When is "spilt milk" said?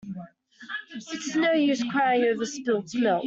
2.43-3.19